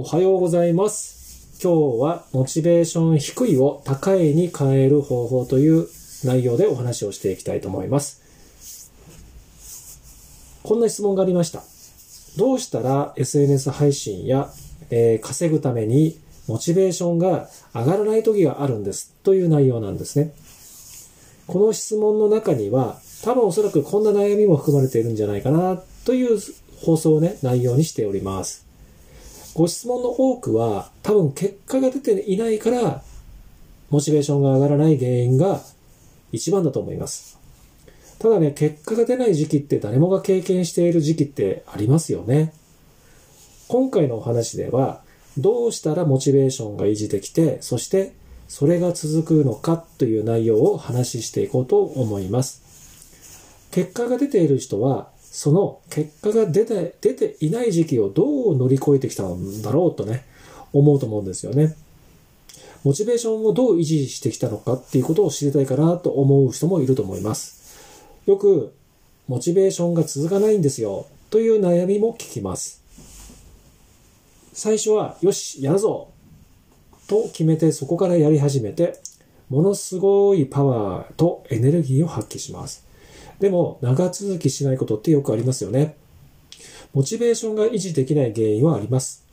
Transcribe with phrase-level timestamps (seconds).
[0.00, 1.58] おはようございます。
[1.60, 5.88] 今日はモチベーション低いを高いに変える方法という
[6.22, 8.92] 内容でお話をしていきたいと思います。
[10.62, 11.64] こんな質問がありました。
[12.36, 14.48] どうしたら SNS 配信や、
[14.90, 19.12] えー稼ぐためにモチベーションが上がらない時があるんです？
[19.24, 20.32] という内容なんですね。
[21.48, 26.38] この質問の中には多分おそらくこんな悩みも含まれているんじゃないかなという
[26.82, 28.67] 放送をね、内容にしております。
[29.58, 33.02] ご質問の多くは多分結果が出ていないから
[33.90, 35.60] モチベーションが上がらない原因が
[36.30, 37.40] 一番だと思います。
[38.20, 42.52] ただね、結果が出ない時期って誰もが経験している時期ってありますよね。
[43.66, 45.00] 今回のお話では
[45.36, 48.12] どうしたらモチベーションが維持できて、そして
[48.46, 52.62] それが続くのかという内容を話していこうと思います。
[53.72, 60.24] 結果が出ている人は、その結果が出て出ていない時期をどう乗り越えてきたんだろうとね、
[60.72, 61.76] 思うと思うんですよね。
[62.84, 67.58] モチベーションをどう維持してきたのかっていうことを知りたいかなと思う人もいると思います。
[68.26, 68.72] よく、
[69.26, 72.82] モチベーションが続かないんですよという悩みも聞きます。
[74.52, 76.08] 最初は、よし、やるぞ
[77.06, 78.98] と決めてそこからやり始めて、
[79.50, 82.87] ものすごいパワーとエネルギーを発揮します。
[83.40, 85.96] でも、長続きしないことってよくありますよね。
[86.92, 89.24] モチベーションが維持できない原因はあります。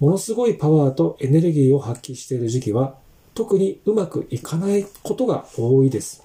[0.00, 2.96] ものすごいパワーとエネルギーを発揮している時期は、
[3.34, 6.24] 特にうまくいかないことが多いです。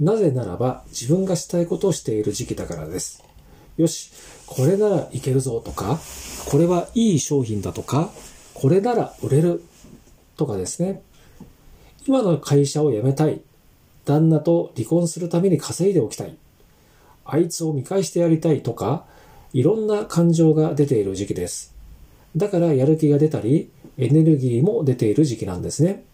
[0.00, 3.24] なぜならば、自分がしたいことをしている時期だからです。
[3.76, 4.10] よし、
[4.46, 6.00] これならいけるぞとか、
[6.48, 8.10] これはいい商品だとか、
[8.54, 9.62] これなら売れる
[10.36, 11.02] とかですね。
[12.06, 13.40] 今の会社を辞めたい。
[14.08, 16.34] 旦那と離婚するために稼いでおきたい。
[17.26, 19.04] あいつを見返してやりたいとか、
[19.52, 21.74] いろんな感情が出ている時期です。
[22.34, 26.04] だからやる気が出たり、エネルギーも出ている時期なんですね。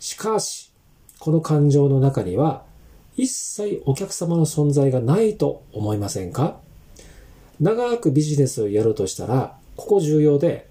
[0.00, 0.72] しかし、
[1.20, 2.64] この感情の中には、
[3.16, 6.58] 一切お客様の存在がないと思いませんか？
[7.60, 10.66] 長くビジネスをやるとしたら、ここ重要で、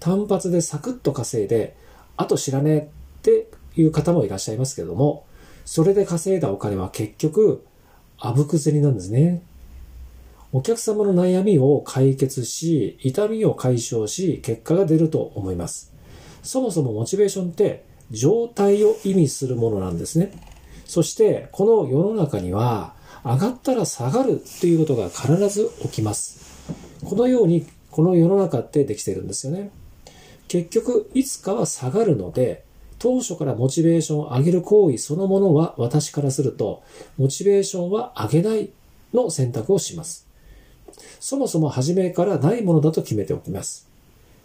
[0.00, 1.76] 単発でサクッと稼いで、
[2.16, 2.86] あと知らねえっ
[3.22, 3.46] て
[3.76, 5.26] いう方もいらっしゃいますけども、
[5.64, 7.64] それで稼いだお金は結局、
[8.18, 9.42] あぶく銭なんですね。
[10.52, 15.92] お客様の悩みを解決し、痛みを解消し、結果が出ると思います。
[16.42, 20.32] そもそもモチベーションって状態を意味するものなんですね。
[20.84, 26.40] そして、この世の中には、上がったら下がるということが必ず起きます。
[27.04, 29.70] このように、この世の中ってできてるんですよね。
[30.48, 32.64] 結局、いつかは下がるので、
[33.02, 36.84] 当初からモチベーションを上げる行為そのものは私からすると、
[37.18, 38.70] モチベーションは上げない
[39.12, 40.28] の選択をします。
[41.18, 43.88] そもそも初めからないものだと決めておきます。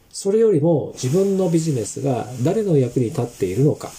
[0.09, 3.91] それよりも自分のビジネスが誰の役に立っているのか、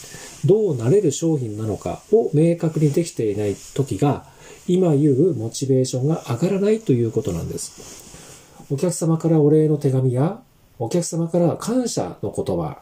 [0.44, 4.26] どうなれる商品なのかを明確にできていない時が、
[4.66, 8.66] 今言うモチベーションが上がらないということなんです。
[8.72, 10.42] お客様からお礼の手紙や、
[10.80, 12.78] お客様から感謝の言葉、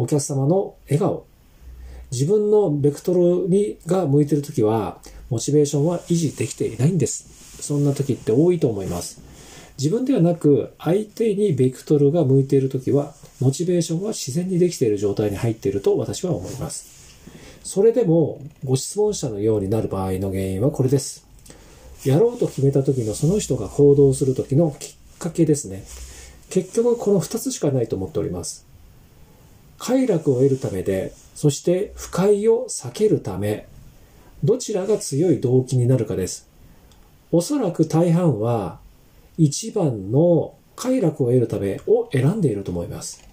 [0.00, 1.26] お客様の笑顔、
[2.10, 4.98] 自分のベクトルにが向いているときは、
[5.28, 7.62] モチベーションは維持できていないんです。
[7.62, 9.20] そんな時って多いと思います。
[9.76, 16.86] 自分ではなく、相手にベクトルが向いているときは、モチベーションは自然にできている状態に入っていると私は思います。
[17.64, 21.26] それでも、ご質問者のようになる場合の原因はこれです。
[22.04, 25.82] やろうと決めた時のその人が行動する時のきっかけですね。
[26.50, 28.67] 結局この2つしかないと思っております。
[29.78, 33.66] 快楽を得るためで、そして不快を避けるため、
[34.44, 36.48] どちらが強い動機になるかです。
[37.30, 38.80] おそらく大半は、
[39.36, 43.24] 一番の快楽を得るためを選んでいると思います。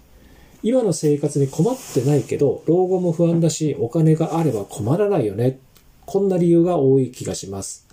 [0.62, 5.58] 今の生活に困ってないけど、老後も不安だし、お金があれば困らないよね。
[6.04, 7.86] こんな理由が多い気がします。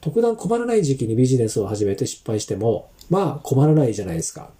[0.00, 4.50] 特段困らない時期にビジネスを始めて失敗しても、まあ困らないじゃないですか。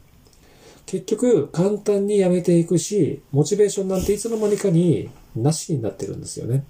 [0.89, 6.65] 結局、簡単にやめていくし、モチベーションなんていつの間にかになしになってるんですよね。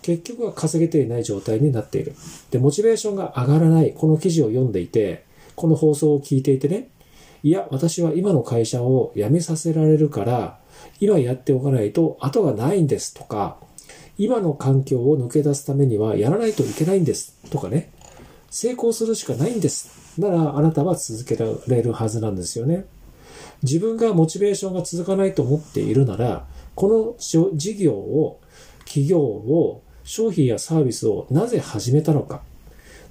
[0.00, 2.14] 結局は稼げていない状態になっている。
[2.50, 6.88] で、モチベーションが上がらない、この記事を読んでいて、この放送を聞いていてね、
[7.42, 10.58] いや、私は今の会社を辞めさせられるから、
[10.98, 13.58] 今やっておかないと後がないんですとか、
[14.16, 17.92] 今の環境を抜け出すためにはやらないといけないんですとかね、
[18.48, 19.90] 成功するしかないんです。
[20.18, 22.86] ならあなたは続けられるはずなんですよね。
[23.62, 28.40] 自分がモチベーションが続かないと思っているなら、この事業を、
[28.84, 32.42] 企業を、商品やサービスをなぜ始めたのか。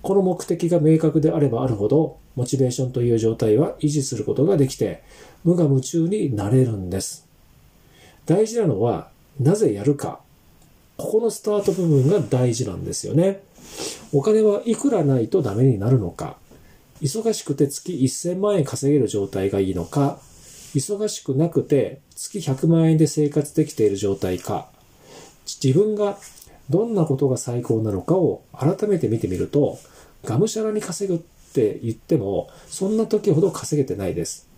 [0.01, 5.03] この目的が明確であればあるほど、モチベーションという状態は維持することができて、
[5.43, 7.27] 無我夢中になれるんです。
[8.25, 9.09] 大事なのは、
[9.39, 10.19] なぜやるか。
[10.97, 13.41] ここのスタート部分が大事なんですよね。
[14.13, 16.37] お金はいくらないとダメになるのか。
[17.01, 20.19] 忙しくて月1000万円稼げる状態がいいのか。
[20.75, 24.69] 忙しくなくて月100万円で生活できている状態か。
[25.63, 26.17] 自分が
[26.69, 29.79] どんなことが最高なのかを改めて見てみると、
[30.25, 31.21] がむしゃらに稼ぐっ
[31.53, 34.49] て言っても、そんな時ほど稼げてないです。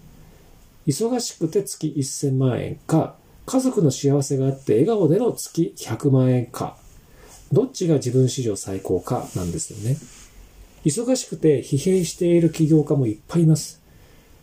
[0.88, 3.16] 忙しくて月1000万円か、
[3.46, 6.78] 家族の幸せがあって笑顔での月100万円か、
[7.52, 9.98] どっちが自分史上最高かなんですよね。
[10.86, 13.82] 忙しくて疲弊している起業家もいっぱいいます。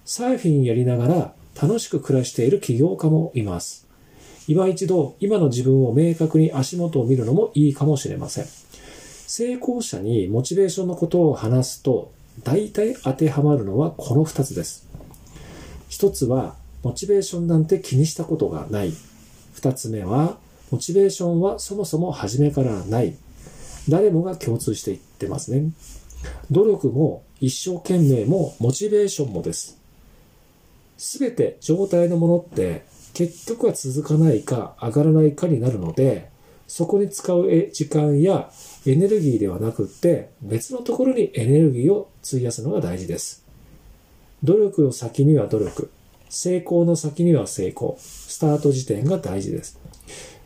[0.05, 3.87] サーフィンやりながら楽しく暮らしている起業家もいます。
[4.47, 8.47] 今一度今の自分を明確に足元を見るのもいいかもしれません。
[9.27, 12.13] 成功者にモチベーションのことを話すと、
[12.43, 14.87] 大体当てはまるのはこの2つです。
[15.91, 18.93] 1つは、モチベーションなんて気にしたことがない。
[19.57, 20.39] 2つ目は、
[20.71, 23.15] モチベーションはそもそも初めからない。
[23.89, 25.71] 誰もが共通していってますね。
[26.51, 29.84] 努力も一生懸命もモチベーションもです。
[30.97, 36.31] すべて状態のものって結局は続かないか上がらないかになるので、
[36.67, 38.51] そこに使う時間や
[38.87, 43.45] エネルギーではなくって別のところにエネルギーを費やすのが大事です。
[44.43, 45.91] 努力の先には努力、
[46.29, 49.79] 成功の先には成功、スタート時点が大事です。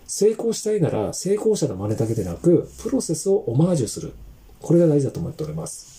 [0.07, 4.13] 成功したいなら成功者の真似だけでなく、プロセスをオマージュする。
[4.61, 5.98] これが大事だと思っております。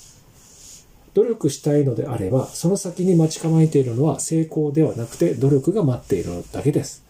[1.14, 7.04] 努力したいのであれば、その先に待ち構えているのは成功ではなくて努力が待っているだけです。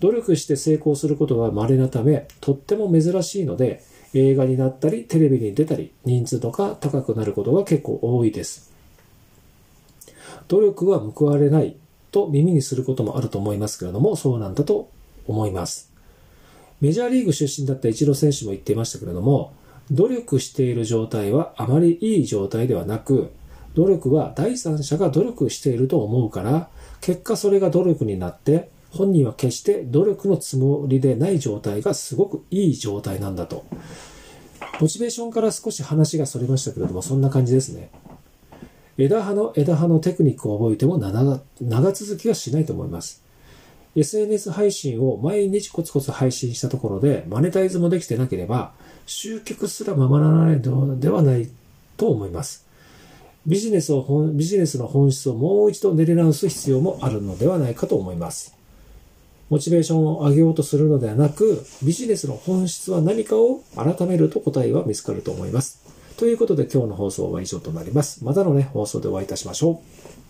[0.00, 3.82] 努力して成功することが稀なため、とっても珍しいので、
[4.12, 8.70] 映画になったり、テレビに出たり、人数とか高くなることが結構多いです。
[10.48, 11.76] 努力は報われない
[12.12, 14.90] と耳にすることもあると思いますけれども、そうなんだと
[15.26, 15.90] 思います。
[16.80, 19.52] メジャーリーグ出身だったイチロー選手も言っていましたけれども、
[19.90, 23.30] 努力している状態はあまりいい状態ではなく、
[23.74, 26.68] 努力は第三者が努力していると思うから、
[27.00, 33.64] 結果それが努力になって本人は決して努力のつもりでない状態がすごくいい状態なんだと。
[34.80, 37.90] モチベーションから少し話がそれましたけれども、そんな感じですね。
[38.96, 43.24] 枝葉の枝葉のテクニックを覚えても長長続きはしないと思います。
[43.96, 48.74] SNS 配信を毎日コツコツ配信したところで、マネタイズもできてなければ、
[49.06, 51.48] 集客すらままならないのではない
[51.96, 52.66] と思います。
[53.46, 58.54] ビジネスを、ビジネスの本質をもう一度練り直す必要もあるのではないかと思います。
[59.50, 65.82] モチベーションを上げようとするのではなく、ビジネスの本質は何かを改めると答えは見つかると思います。
[66.16, 68.24] ということで今日の放送は以上となります。
[68.24, 69.82] またのね、放送でお会いいたしましょ
[70.20, 70.23] う。